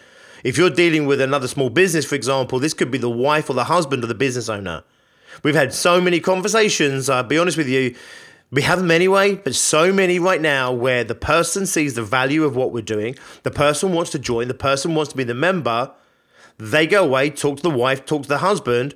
If 0.44 0.58
you're 0.58 0.70
dealing 0.70 1.06
with 1.06 1.22
another 1.22 1.48
small 1.48 1.70
business, 1.70 2.06
for 2.06 2.16
example, 2.16 2.60
this 2.60 2.74
could 2.74 2.92
be 2.92 2.98
the 2.98 3.10
wife 3.10 3.50
or 3.50 3.54
the 3.54 3.66
husband 3.66 4.04
of 4.04 4.10
the 4.10 4.16
business 4.16 4.50
owner. 4.50 4.84
We've 5.44 5.56
had 5.56 5.74
so 5.74 6.02
many 6.02 6.20
conversations, 6.20 7.10
I'll 7.10 7.24
be 7.24 7.38
honest 7.38 7.58
with 7.58 7.68
you, 7.68 7.96
we 8.52 8.64
have 8.64 8.80
them 8.80 8.92
anyway, 8.92 9.36
but 9.36 9.54
so 9.54 9.94
many 9.94 10.18
right 10.18 10.42
now 10.42 10.72
where 10.72 11.04
the 11.04 11.16
person 11.16 11.66
sees 11.66 11.94
the 11.94 12.04
value 12.04 12.44
of 12.44 12.56
what 12.56 12.72
we're 12.72 12.82
doing, 12.82 13.16
the 13.44 13.52
person 13.52 13.94
wants 13.94 14.12
to 14.12 14.20
join, 14.20 14.48
the 14.48 14.54
person 14.54 14.96
wants 14.96 15.12
to 15.12 15.18
be 15.18 15.24
the 15.24 15.36
member, 15.36 15.92
they 16.58 16.88
go 16.88 17.06
away, 17.06 17.30
talk 17.30 17.58
to 17.58 17.64
the 17.64 17.70
wife, 17.70 18.06
talk 18.06 18.24
to 18.24 18.30
the 18.30 18.40
husband. 18.40 18.96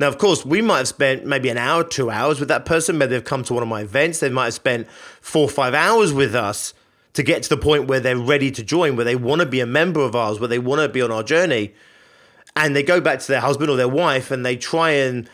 Now, 0.00 0.08
of 0.08 0.18
course, 0.18 0.46
we 0.46 0.62
might 0.62 0.78
have 0.78 0.88
spent 0.88 1.26
maybe 1.26 1.50
an 1.50 1.58
hour, 1.58 1.84
two 1.84 2.10
hours 2.10 2.40
with 2.40 2.48
that 2.48 2.64
person. 2.64 2.96
Maybe 2.96 3.10
they've 3.10 3.24
come 3.24 3.44
to 3.44 3.54
one 3.54 3.62
of 3.62 3.68
my 3.68 3.82
events. 3.82 4.20
They 4.20 4.30
might 4.30 4.46
have 4.46 4.54
spent 4.54 4.88
four 5.20 5.44
or 5.44 5.50
five 5.50 5.74
hours 5.74 6.12
with 6.12 6.34
us 6.34 6.72
to 7.12 7.22
get 7.22 7.42
to 7.42 7.48
the 7.50 7.58
point 7.58 7.86
where 7.86 8.00
they're 8.00 8.16
ready 8.16 8.50
to 8.50 8.62
join, 8.62 8.96
where 8.96 9.04
they 9.04 9.16
want 9.16 9.40
to 9.40 9.46
be 9.46 9.60
a 9.60 9.66
member 9.66 10.00
of 10.00 10.16
ours, 10.16 10.40
where 10.40 10.48
they 10.48 10.58
want 10.58 10.80
to 10.80 10.88
be 10.88 11.02
on 11.02 11.12
our 11.12 11.22
journey. 11.22 11.74
And 12.56 12.74
they 12.74 12.82
go 12.82 13.00
back 13.00 13.18
to 13.20 13.28
their 13.28 13.40
husband 13.40 13.68
or 13.70 13.76
their 13.76 13.88
wife 13.88 14.30
and 14.30 14.44
they 14.44 14.56
try 14.56 14.90
and 14.92 15.28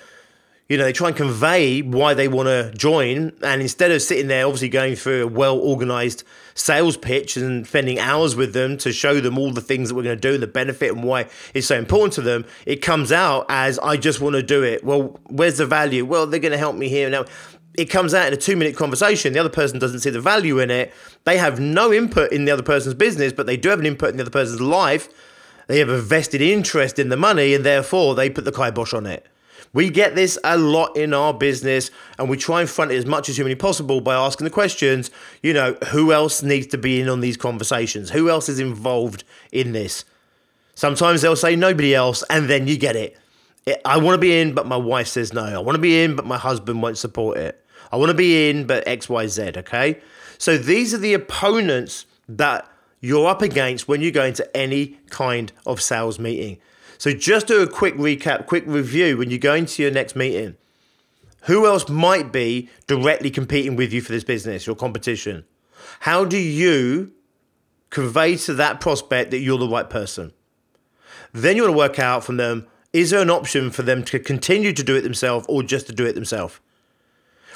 you 0.69 0.77
know, 0.77 0.85
they 0.85 0.93
try 0.93 1.09
and 1.09 1.17
convey 1.17 1.81
why 1.81 2.13
they 2.13 2.29
want 2.29 2.47
to 2.47 2.71
join. 2.77 3.33
And 3.43 3.63
instead 3.63 3.91
of 3.91 4.03
sitting 4.03 4.29
there, 4.29 4.45
obviously 4.45 4.69
going 4.69 4.97
through 4.97 5.25
a 5.25 5.27
well 5.27 5.57
organized 5.59 6.25
sales 6.55 6.97
pitch 6.99 7.39
and 7.39 7.67
spending 7.67 7.99
hours 7.99 8.37
with 8.37 8.53
them 8.53 8.77
to 8.79 8.93
show 8.93 9.19
them 9.21 9.39
all 9.39 9.51
the 9.51 9.63
things 9.63 9.89
that 9.89 9.95
we're 9.95 10.03
going 10.03 10.19
to 10.19 10.21
do 10.21 10.37
the 10.37 10.47
benefit 10.47 10.93
and 10.93 11.03
why 11.03 11.27
it's 11.55 11.67
so 11.67 11.79
important 11.79 12.13
to 12.15 12.21
them, 12.21 12.45
it 12.67 12.83
comes 12.83 13.13
out 13.13 13.47
as, 13.49 13.79
I 13.79 13.97
just 13.97 14.21
want 14.21 14.35
to 14.35 14.43
do 14.43 14.63
it. 14.63 14.85
Well, 14.85 15.19
where's 15.29 15.57
the 15.57 15.67
value? 15.67 16.05
Well, 16.05 16.27
they're 16.27 16.41
going 16.41 16.53
to 16.53 16.59
help 16.59 16.77
me 16.77 16.91
here. 16.91 17.09
Now, 17.09 17.25
it 17.73 17.87
comes 17.87 18.13
out 18.13 18.27
in 18.27 18.35
a 18.35 18.37
two 18.37 18.57
minute 18.57 18.77
conversation. 18.77 19.33
The 19.33 19.39
other 19.39 19.49
person 19.49 19.79
doesn't 19.79 20.01
see 20.01 20.11
the 20.11 20.21
value 20.21 20.59
in 20.59 20.71
it. 20.71 20.93
They 21.25 21.39
have 21.39 21.61
no 21.61 21.95
input 21.95 22.31
in 22.31 22.45
the 22.45 22.53
other 22.53 22.63
person's 22.63 22.95
business, 22.95 23.33
but 23.33 23.47
they 23.47 23.57
do 23.57 23.71
have 23.71 23.79
an 23.79 23.87
input 23.87 24.11
in 24.11 24.17
the 24.17 24.23
other 24.23 24.31
person's 24.31 24.61
life. 24.61 25.09
They 25.67 25.79
have 25.79 25.89
a 25.89 26.01
vested 26.01 26.43
interest 26.43 26.99
in 26.99 27.09
the 27.09 27.17
money, 27.17 27.55
and 27.55 27.65
therefore 27.65 28.15
they 28.15 28.29
put 28.29 28.45
the 28.45 28.53
kibosh 28.53 28.93
on 28.93 29.07
it. 29.07 29.27
We 29.73 29.91
get 29.91 30.15
this 30.15 30.39
a 30.45 30.57
lot 30.57 30.97
in 30.97 31.13
our 31.13 31.35
business, 31.35 31.91
and 32.19 32.29
we 32.29 32.37
try 32.37 32.61
and 32.61 32.71
front 32.71 32.91
it 32.91 32.97
as 32.97 33.07
much 33.07 33.29
as 33.29 33.37
humanly 33.37 33.57
possible 33.57 34.01
by 34.01 34.15
asking 34.15 34.45
the 34.45 34.51
questions, 34.51 35.11
you 35.43 35.53
know, 35.53 35.75
who 35.89 36.13
else 36.13 36.43
needs 36.43 36.67
to 36.69 36.79
be 36.79 37.01
in 37.01 37.09
on 37.09 37.21
these 37.21 37.37
conversations? 37.37 38.11
Who 38.11 38.31
else 38.31 38.49
is 38.49 38.59
involved 38.59 39.25
in 39.53 39.73
this? 39.73 40.05
Sometimes 40.75 41.23
they'll 41.23 41.37
say 41.37 41.57
nobody 41.57 41.95
else, 41.95 42.23
and 42.31 42.49
then 42.49 42.67
you 42.67 42.79
get 42.79 42.97
it. 42.97 43.17
I 43.85 43.99
want 43.99 44.15
to 44.15 44.19
be 44.19 44.41
in, 44.41 44.55
but 44.55 44.67
my 44.67 44.77
wife 44.77 45.09
says 45.09 45.33
no. 45.33 45.45
I 45.45 45.59
want 45.59 45.77
to 45.77 45.83
be 45.83 46.03
in, 46.03 46.17
but 46.17 46.25
my 46.25 46.39
husband 46.39 46.81
won't 46.83 46.99
support 46.99 47.37
it. 47.37 47.63
I 47.93 47.97
want 47.97 48.11
to 48.11 48.15
be 48.15 48.49
in, 48.49 48.67
but 48.67 48.87
XYZ, 48.87 49.57
okay? 49.59 50.01
So 50.39 50.57
these 50.57 50.95
are 50.95 50.99
the 50.99 51.15
opponents 51.15 52.07
that 52.29 52.71
you're 53.01 53.29
up 53.29 53.43
against 53.43 53.89
when 53.89 54.01
you 54.01 54.11
go 54.11 54.25
into 54.25 54.57
any 54.57 54.99
kind 55.11 55.53
of 55.67 55.81
sales 55.81 56.19
meeting. 56.19 56.59
So 56.99 57.13
just 57.13 57.47
do 57.47 57.63
a 57.63 57.67
quick 57.67 57.95
recap, 57.95 58.47
quick 58.47 58.65
review 58.67 59.17
when 59.17 59.31
you 59.31 59.39
go 59.39 59.55
into 59.55 59.83
your 59.83 59.91
next 59.91 60.17
meeting. 60.17 60.57
Who 61.43 61.67
else 61.67 61.89
might 61.89 62.33
be 62.33 62.69
directly 62.87 63.31
competing 63.31 63.77
with 63.77 63.93
you 63.93 64.03
for 64.03 64.13
this 64.13 64.25
business, 64.25 64.67
your 64.67 64.77
competition? 64.77 65.45
How 66.01 66.25
do 66.25 66.37
you 66.37 67.13
convey 67.91 68.37
to 68.37 68.55
that 68.55 68.81
prospect 68.81 69.31
that 69.31 69.39
you're 69.39 69.59
the 69.59 69.69
right 69.69 69.89
person? 69.89 70.33
Then 71.33 71.57
you 71.57 71.63
want 71.63 71.73
to 71.73 71.79
work 71.79 71.99
out 71.99 72.25
from 72.25 72.37
them 72.37 72.67
is 72.93 73.11
there 73.11 73.21
an 73.21 73.31
option 73.31 73.71
for 73.71 73.83
them 73.83 74.03
to 74.05 74.19
continue 74.19 74.73
to 74.73 74.83
do 74.83 74.97
it 74.97 75.03
themselves 75.03 75.45
or 75.49 75.63
just 75.63 75.87
to 75.89 75.93
do 75.93 76.07
it 76.07 76.15
themselves? 76.15 76.59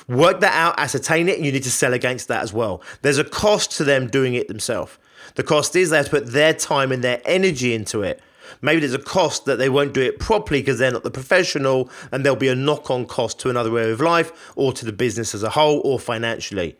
Work 0.06 0.40
that 0.40 0.54
out, 0.54 0.78
ascertain 0.78 1.28
it, 1.28 1.36
and 1.36 1.46
you 1.46 1.52
need 1.52 1.62
to 1.62 1.70
sell 1.70 1.94
against 1.94 2.28
that 2.28 2.42
as 2.42 2.52
well. 2.52 2.82
There's 3.00 3.18
a 3.18 3.24
cost 3.24 3.70
to 3.72 3.84
them 3.84 4.08
doing 4.08 4.34
it 4.34 4.48
themselves. 4.48 4.98
The 5.36 5.42
cost 5.42 5.74
is 5.74 5.90
they 5.90 5.96
have 5.96 6.06
to 6.06 6.10
put 6.10 6.32
their 6.32 6.52
time 6.52 6.92
and 6.92 7.02
their 7.02 7.22
energy 7.24 7.74
into 7.74 8.02
it. 8.02 8.20
Maybe 8.60 8.80
there's 8.80 8.94
a 8.94 8.98
cost 8.98 9.44
that 9.46 9.56
they 9.56 9.68
won't 9.68 9.94
do 9.94 10.02
it 10.02 10.18
properly 10.18 10.60
because 10.60 10.78
they're 10.78 10.92
not 10.92 11.04
the 11.04 11.10
professional, 11.10 11.90
and 12.10 12.24
there'll 12.24 12.36
be 12.36 12.48
a 12.48 12.54
knock 12.54 12.90
on 12.90 13.06
cost 13.06 13.38
to 13.40 13.50
another 13.50 13.76
area 13.78 13.92
of 13.92 14.00
life 14.00 14.52
or 14.56 14.72
to 14.72 14.84
the 14.84 14.92
business 14.92 15.34
as 15.34 15.42
a 15.42 15.50
whole 15.50 15.80
or 15.84 15.98
financially. 15.98 16.76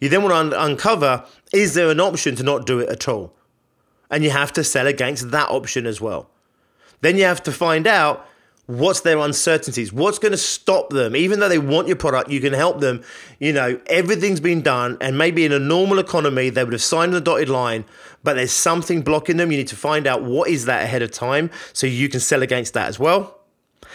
You 0.00 0.08
then 0.08 0.22
want 0.22 0.50
to 0.50 0.58
un- 0.58 0.70
uncover 0.70 1.24
is 1.52 1.74
there 1.74 1.90
an 1.90 2.00
option 2.00 2.34
to 2.36 2.42
not 2.42 2.66
do 2.66 2.80
it 2.80 2.88
at 2.88 3.06
all? 3.08 3.32
And 4.10 4.24
you 4.24 4.30
have 4.30 4.52
to 4.54 4.64
sell 4.64 4.86
against 4.86 5.30
that 5.30 5.48
option 5.48 5.86
as 5.86 6.00
well. 6.00 6.30
Then 7.00 7.16
you 7.16 7.24
have 7.24 7.42
to 7.44 7.52
find 7.52 7.86
out 7.86 8.26
what's 8.66 9.00
their 9.00 9.18
uncertainties, 9.18 9.92
what's 9.92 10.18
going 10.18 10.32
to 10.32 10.38
stop 10.38 10.90
them. 10.90 11.14
Even 11.14 11.40
though 11.40 11.48
they 11.48 11.58
want 11.58 11.86
your 11.86 11.96
product, 11.96 12.30
you 12.30 12.40
can 12.40 12.52
help 12.52 12.80
them. 12.80 13.02
You 13.38 13.52
know, 13.52 13.80
everything's 13.86 14.40
been 14.40 14.62
done, 14.62 14.96
and 15.00 15.18
maybe 15.18 15.44
in 15.44 15.52
a 15.52 15.58
normal 15.58 15.98
economy, 15.98 16.50
they 16.50 16.64
would 16.64 16.72
have 16.72 16.82
signed 16.82 17.12
the 17.12 17.20
dotted 17.20 17.48
line, 17.48 17.84
but 18.22 18.34
there's 18.34 18.52
something 18.52 19.02
blocking 19.02 19.36
them. 19.36 19.52
You 19.52 19.58
need 19.58 19.68
to 19.68 19.76
find 19.76 20.06
out 20.06 20.22
what 20.22 20.48
is 20.48 20.64
that 20.64 20.82
ahead 20.82 21.02
of 21.02 21.10
time 21.10 21.50
so 21.72 21.86
you 21.86 22.08
can 22.08 22.20
sell 22.20 22.42
against 22.42 22.74
that 22.74 22.88
as 22.88 22.98
well. 22.98 23.43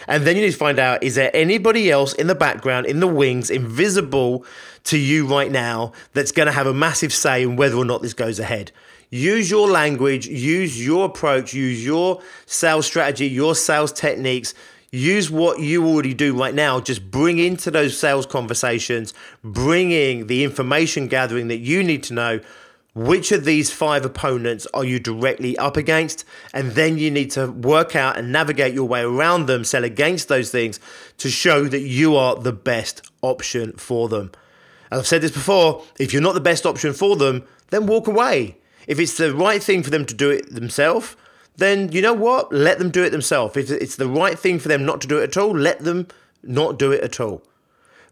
And 0.08 0.24
then 0.24 0.36
you 0.36 0.42
need 0.42 0.52
to 0.52 0.56
find 0.56 0.78
out 0.78 1.02
is 1.02 1.14
there 1.14 1.30
anybody 1.34 1.90
else 1.90 2.12
in 2.12 2.26
the 2.26 2.34
background, 2.34 2.86
in 2.86 3.00
the 3.00 3.06
wings, 3.06 3.50
invisible 3.50 4.44
to 4.84 4.98
you 4.98 5.26
right 5.26 5.50
now 5.50 5.92
that's 6.12 6.32
going 6.32 6.46
to 6.46 6.52
have 6.52 6.66
a 6.66 6.74
massive 6.74 7.12
say 7.12 7.42
in 7.42 7.56
whether 7.56 7.76
or 7.76 7.84
not 7.84 8.02
this 8.02 8.14
goes 8.14 8.38
ahead? 8.38 8.72
Use 9.10 9.50
your 9.50 9.68
language, 9.68 10.26
use 10.28 10.84
your 10.84 11.06
approach, 11.06 11.52
use 11.52 11.84
your 11.84 12.22
sales 12.46 12.86
strategy, 12.86 13.26
your 13.26 13.54
sales 13.54 13.92
techniques. 13.92 14.54
Use 14.92 15.30
what 15.30 15.60
you 15.60 15.86
already 15.86 16.14
do 16.14 16.36
right 16.36 16.54
now. 16.54 16.80
Just 16.80 17.10
bring 17.10 17.38
into 17.38 17.70
those 17.70 17.96
sales 17.96 18.26
conversations, 18.26 19.14
bringing 19.42 20.26
the 20.26 20.42
information 20.42 21.06
gathering 21.06 21.48
that 21.48 21.58
you 21.58 21.84
need 21.84 22.02
to 22.04 22.14
know 22.14 22.40
which 22.94 23.30
of 23.32 23.44
these 23.44 23.72
five 23.72 24.04
opponents 24.04 24.66
are 24.74 24.84
you 24.84 24.98
directly 24.98 25.56
up 25.58 25.76
against? 25.76 26.24
And 26.52 26.72
then 26.72 26.98
you 26.98 27.10
need 27.10 27.30
to 27.32 27.50
work 27.50 27.94
out 27.94 28.16
and 28.16 28.32
navigate 28.32 28.74
your 28.74 28.88
way 28.88 29.02
around 29.02 29.46
them, 29.46 29.64
sell 29.64 29.84
against 29.84 30.28
those 30.28 30.50
things 30.50 30.80
to 31.18 31.30
show 31.30 31.64
that 31.64 31.80
you 31.80 32.16
are 32.16 32.36
the 32.36 32.52
best 32.52 33.02
option 33.22 33.72
for 33.74 34.08
them. 34.08 34.32
As 34.90 35.00
I've 35.00 35.06
said 35.06 35.22
this 35.22 35.30
before, 35.30 35.84
if 35.98 36.12
you're 36.12 36.22
not 36.22 36.34
the 36.34 36.40
best 36.40 36.66
option 36.66 36.92
for 36.92 37.16
them, 37.16 37.44
then 37.70 37.86
walk 37.86 38.08
away. 38.08 38.56
If 38.86 38.98
it's 38.98 39.16
the 39.16 39.34
right 39.34 39.62
thing 39.62 39.82
for 39.82 39.90
them 39.90 40.04
to 40.06 40.14
do 40.14 40.30
it 40.30 40.52
themselves, 40.52 41.16
then 41.56 41.92
you 41.92 42.02
know 42.02 42.14
what? 42.14 42.52
Let 42.52 42.78
them 42.78 42.90
do 42.90 43.04
it 43.04 43.10
themselves. 43.10 43.56
If 43.56 43.70
it's 43.70 43.96
the 43.96 44.08
right 44.08 44.38
thing 44.38 44.58
for 44.58 44.68
them 44.68 44.84
not 44.84 45.00
to 45.02 45.06
do 45.06 45.18
it 45.18 45.24
at 45.24 45.36
all, 45.36 45.56
let 45.56 45.80
them 45.80 46.08
not 46.42 46.78
do 46.78 46.90
it 46.90 47.02
at 47.02 47.20
all. 47.20 47.42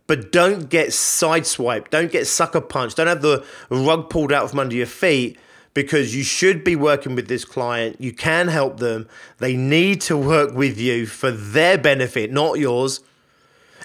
But 0.08 0.32
don't 0.32 0.68
get 0.68 0.88
sideswiped. 0.88 1.90
Don't 1.90 2.10
get 2.10 2.26
sucker 2.26 2.60
punched. 2.60 2.96
Don't 2.96 3.06
have 3.06 3.22
the 3.22 3.44
rug 3.70 4.10
pulled 4.10 4.32
out 4.32 4.50
from 4.50 4.58
under 4.58 4.74
your 4.74 4.86
feet 4.86 5.38
because 5.74 6.16
you 6.16 6.24
should 6.24 6.64
be 6.64 6.74
working 6.74 7.14
with 7.14 7.28
this 7.28 7.44
client. 7.44 8.00
You 8.00 8.12
can 8.12 8.48
help 8.48 8.80
them. 8.80 9.06
They 9.36 9.54
need 9.54 10.00
to 10.02 10.16
work 10.16 10.52
with 10.54 10.80
you 10.80 11.06
for 11.06 11.30
their 11.30 11.78
benefit, 11.78 12.32
not 12.32 12.58
yours 12.58 13.00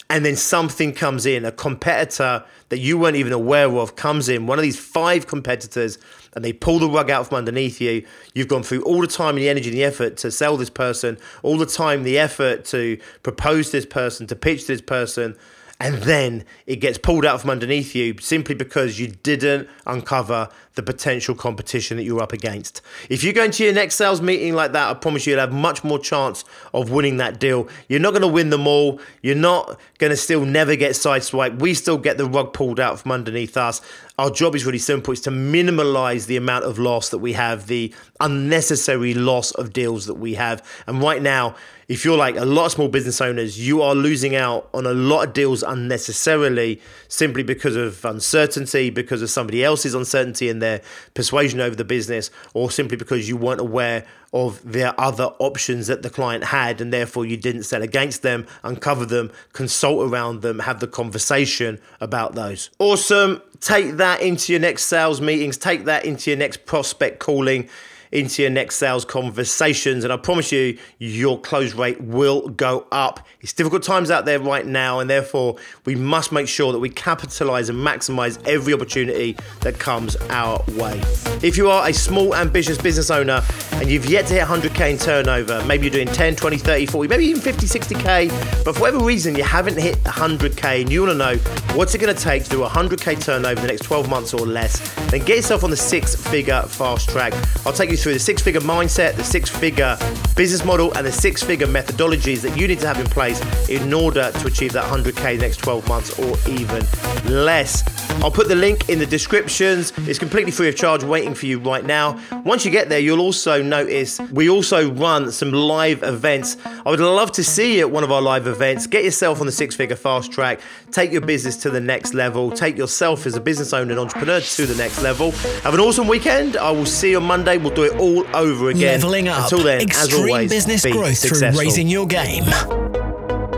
and 0.10 0.26
then 0.26 0.36
something 0.36 0.94
comes 0.94 1.26
in, 1.26 1.46
a 1.46 1.52
competitor 1.52 2.44
that 2.70 2.80
you 2.80 2.98
weren't 2.98 3.16
even 3.16 3.34
aware 3.34 3.70
of 3.72 3.96
comes 3.96 4.30
in, 4.30 4.46
one 4.46 4.60
of 4.60 4.64
these 4.64 4.80
five 4.80 5.28
competitors, 5.28 5.98
and 6.36 6.44
they 6.44 6.54
pull 6.54 6.80
the 6.80 6.88
rug 6.90 7.10
out 7.10 7.28
from 7.28 7.38
underneath 7.38 7.80
you. 7.80 8.06
You've 8.34 8.48
gone 8.48 8.64
through 8.64 8.84
all 8.84 9.02
the 9.02 9.08
time 9.08 9.36
and 9.36 9.40
the 9.40 9.50
energy 9.50 9.70
and 9.70 9.78
the 9.78 9.84
effort 9.84 10.18
to 10.18 10.32
sell 10.32 10.58
this 10.58 10.70
person, 10.70 11.18
all 11.42 11.58
the 11.58 11.66
time, 11.66 12.04
the 12.04 12.20
effort 12.20 12.66
to 12.66 13.00
propose 13.24 13.72
this 13.72 13.86
person, 13.86 14.28
to 14.28 14.36
pitch 14.36 14.68
this 14.68 14.82
person, 14.82 15.36
and 15.80 15.96
then 16.04 16.46
it 16.66 16.78
gets 16.78 16.98
pulled 16.98 17.26
out 17.26 17.42
from 17.42 17.50
underneath 17.50 17.96
you 17.96 18.16
simply 18.20 18.56
because 18.56 19.00
you 19.00 19.08
didn't 19.08 19.68
uncover 19.86 20.50
the 20.76 20.84
potential 20.84 21.36
competition 21.36 21.98
that 21.98 22.04
you're 22.04 22.22
up 22.22 22.34
against. 22.34 22.82
If 23.10 23.24
you 23.24 23.34
go 23.34 23.44
into 23.44 23.64
your 23.64 23.74
next 23.74 23.96
sales 23.96 24.22
meeting 24.22 24.54
like 24.54 24.72
that, 24.72 24.90
I 24.90 24.94
promise 24.94 25.28
you 25.28 25.32
you'll 25.32 25.42
have 25.42 25.52
much 25.52 25.84
more 25.84 26.00
chance 26.00 26.46
of 26.74 26.90
winning 26.90 27.18
that 27.18 27.40
deal. 27.40 27.68
You're 27.88 28.00
not 28.00 28.12
going 28.12 28.22
to 28.22 28.28
win 28.28 28.50
them 28.50 28.66
all. 28.66 29.00
You're 29.22 29.36
not 29.36 29.80
going 30.00 30.12
to 30.12 30.18
still 30.18 30.46
never 30.46 30.76
get 30.76 30.92
sideswiped. 30.92 31.60
We 31.60 31.74
still 31.74 31.98
get 31.98 32.18
the 32.18 32.26
rug 32.26 32.54
pulled 32.54 32.80
out 32.80 33.00
from 33.00 33.12
underneath 33.12 33.58
us. 33.58 33.82
Our 34.18 34.30
job 34.30 34.56
is 34.56 34.66
really 34.66 34.80
simple. 34.80 35.12
It's 35.12 35.22
to 35.22 35.32
minimize 35.32 36.28
the 36.28 36.38
amount 36.38 36.66
of 36.66 36.80
loss 36.80 37.10
that 37.10 37.18
we 37.18 37.34
have, 37.34 37.68
the 37.68 37.94
unnecessary 38.20 39.14
loss 39.14 39.52
of 39.52 39.74
deals 39.74 40.06
that 40.06 40.16
we 40.16 40.36
have. 40.36 40.64
And 40.88 41.02
right 41.02 41.22
now, 41.22 41.56
if 41.94 42.04
you're 42.04 42.18
like 42.18 42.36
a 42.36 42.44
lot 42.44 42.66
of 42.66 42.72
small 42.72 42.88
business 42.88 43.22
owners, 43.22 43.60
you 43.60 43.84
are 43.84 43.94
losing 43.94 44.36
out 44.36 44.68
on 44.74 44.88
a 44.88 44.94
lot 44.94 45.28
of 45.28 45.34
deals 45.34 45.62
unnecessarily 45.62 46.82
simply 47.08 47.44
because 47.44 47.76
of 47.76 48.04
uncertainty, 48.04 48.90
because 48.90 49.22
of 49.22 49.30
somebody 49.30 49.64
else's 49.64 49.94
uncertainty 49.94 50.50
and 50.50 50.60
their 50.60 50.82
persuasion 51.14 51.62
over 51.62 51.76
the 51.76 51.84
business, 51.84 52.32
or 52.56 52.72
simply 52.72 52.98
because 52.98 53.30
you 53.30 53.38
weren't 53.38 53.62
aware 53.62 54.08
of 54.34 54.60
their 54.64 55.00
other 55.00 55.26
options 55.38 55.86
that 55.86 56.02
the 56.02 56.10
client 56.10 56.46
had 56.46 56.82
and 56.82 56.92
therefore 56.92 57.28
you 57.28 57.38
didn't 57.38 57.62
sell 57.62 57.84
against 57.84 58.24
them, 58.24 58.48
uncover 58.64 59.06
them, 59.06 59.32
consult 59.54 60.10
around 60.10 60.42
them, 60.42 60.58
have 60.58 60.80
the 60.80 60.88
conversation 60.88 61.80
about 62.02 62.34
those. 62.34 62.72
Awesome. 62.80 63.40
Take 63.60 63.98
that 63.98 64.20
into 64.20 64.52
your 64.52 64.60
next 64.60 64.86
sales 64.86 65.22
meetings, 65.22 65.58
take 65.58 65.86
that 65.86 66.06
into 66.06 66.32
your 66.32 66.40
next 66.40 66.66
prospect 66.66 67.20
calling 67.20 67.70
into 68.14 68.44
your 68.44 68.52
next 68.52 68.76
sales 68.76 69.04
conversations. 69.04 70.04
And 70.04 70.14
I 70.14 70.18
promise 70.18 70.52
you, 70.52 70.78
your 71.00 71.40
close 71.42 71.74
rate 71.74 72.00
will 72.00 72.48
go 72.50 72.86
up. 72.92 73.26
It's 73.42 73.54
difficult 73.54 73.84
times 73.84 74.12
out 74.12 74.26
there 74.26 74.40
right 74.40 74.66
now, 74.66 75.00
and 75.00 75.10
therefore 75.10 75.58
we 75.86 75.96
must 75.96 76.32
make 76.32 76.48
sure 76.48 76.72
that 76.72 76.80
we 76.80 76.90
capitalize 76.90 77.70
and 77.70 77.78
maximize 77.78 78.42
every 78.48 78.74
opportunity 78.74 79.36
that 79.62 79.80
comes 79.80 80.16
our 80.30 80.64
way. 80.78 81.02
If 81.42 81.58
you 81.58 81.70
are 81.70 81.90
a 81.90 81.94
small, 81.94 82.36
ambitious 82.36 82.78
business 82.78 83.10
owner 83.10 83.42
and 83.74 83.90
you've 83.90 84.06
yet 84.06 84.28
to 84.28 84.36
hit 84.36 84.44
100K 84.44 84.92
in 84.92 84.98
turnover, 84.98 85.64
maybe 85.66 85.88
you're 85.88 85.92
doing 85.92 86.08
10, 86.08 86.36
20, 86.36 86.58
30, 86.58 86.86
40, 86.86 87.10
maybe 87.10 87.26
even 87.26 87.42
50, 87.42 87.66
60K, 87.68 88.64
but 88.64 88.76
for 88.76 88.82
whatever 88.82 89.04
reason 89.04 89.36
you 89.36 89.44
haven't 89.44 89.78
hit 89.78 90.02
100K 90.04 90.82
and 90.82 90.92
you 90.92 91.02
want 91.02 91.12
to 91.12 91.18
know 91.18 91.36
what's 91.76 91.96
it 91.96 91.98
going 91.98 92.16
to 92.16 92.22
take 92.22 92.44
to 92.44 92.50
do 92.50 92.60
100K 92.60 93.22
turnover 93.22 93.60
in 93.62 93.62
the 93.62 93.74
next 93.74 93.84
12 93.84 94.10
months 94.10 94.34
or 94.34 94.46
less, 94.46 94.80
then 95.10 95.20
get 95.26 95.38
yourself 95.38 95.64
on 95.64 95.72
the 95.72 95.78
six 95.78 96.16
figure 96.16 96.62
fast 96.62 97.10
track. 97.10 97.34
I'll 97.66 97.74
take 97.74 97.90
you 97.90 97.98
through 98.04 98.14
the 98.14 98.20
six 98.20 98.42
figure 98.42 98.60
mindset, 98.60 99.16
the 99.16 99.24
six 99.24 99.50
figure 99.50 99.98
business 100.36 100.66
model, 100.66 100.94
and 100.98 101.08
the 101.08 101.12
six 101.12 101.42
figure 101.42 101.68
methodologies 101.68 102.42
that 102.42 102.58
you 102.58 102.68
need 102.68 102.78
to 102.80 102.86
have 102.86 103.00
in 103.00 103.08
place 103.08 103.40
in 103.70 103.94
order 103.94 104.30
to 104.34 104.48
achieve 104.48 104.74
that 104.74 104.84
100K 104.84 105.40
next 105.40 105.58
12 105.58 105.88
months 105.88 106.20
or 106.20 106.38
even 106.50 106.86
less. 107.26 107.82
I'll 108.22 108.32
put 108.32 108.48
the 108.48 108.56
link 108.56 108.90
in 108.90 109.00
the 109.00 109.06
descriptions. 109.06 109.92
It's 110.00 110.20
completely 110.20 110.52
free 110.52 110.70
of 110.70 110.76
charge, 110.76 111.04
waiting 111.04 111.34
for 111.34 111.46
you 111.46 111.60
right 111.60 111.84
now. 111.86 112.20
Once 112.46 112.66
you 112.66 112.72
get 112.72 112.90
there, 112.90 113.00
you'll 113.00 113.20
also 113.20 113.62
notice 113.62 114.20
we 114.32 114.50
also 114.50 114.92
run 114.92 115.32
some 115.32 115.52
live 115.52 116.04
events. 116.04 116.58
I 116.66 116.90
would 116.90 117.00
love 117.00 117.32
to 117.34 117.44
see 117.44 117.78
you 117.78 117.82
at 117.82 117.92
one 117.92 118.04
of 118.04 118.12
our 118.12 118.22
live 118.22 118.48
events. 118.48 118.88
Get 118.88 119.04
yourself 119.04 119.40
on 119.40 119.46
the 119.46 119.52
six 119.52 119.76
figure 119.76 119.96
fast 119.96 120.32
track, 120.32 120.62
take 120.92 121.12
your 121.12 121.22
business 121.22 121.58
to 121.58 121.70
the 121.70 121.82
next 121.82 122.14
level, 122.14 122.52
take 122.52 122.78
yourself 122.78 123.26
as 123.26 123.36
a 123.36 123.42
business 123.42 123.74
owner 123.74 123.92
and 123.92 124.00
entrepreneur 124.00 124.40
to 124.40 124.66
the 124.66 124.76
next 124.76 125.02
level. 125.02 125.32
Have 125.64 125.74
an 125.74 125.80
awesome 125.80 126.08
weekend. 126.08 126.58
I 126.58 126.72
will 126.72 126.86
see 126.86 127.12
you 127.12 127.18
on 127.18 127.24
Monday. 127.24 127.58
We'll 127.58 127.74
do 127.74 127.84
it 127.84 128.00
all 128.00 128.26
over 128.36 128.70
again. 128.70 129.02
Leveling 129.02 129.28
up. 129.28 129.44
Until 129.44 129.64
then, 129.64 129.82
Extreme 129.82 130.24
as 130.24 130.30
always, 130.30 130.50
business 130.50 130.84
be 130.84 130.92
growth 130.92 131.18
successful. 131.18 131.52
through 131.52 131.60
raising 131.60 131.88
your 131.88 132.08
game. 132.08 132.44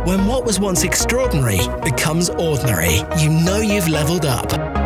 When 0.05 0.27
what 0.27 0.45
was 0.45 0.59
once 0.59 0.83
extraordinary 0.83 1.61
becomes 1.83 2.29
ordinary, 2.29 3.01
you 3.17 3.31
know 3.31 3.57
you've 3.57 3.87
leveled 3.87 4.27
up. 4.27 4.84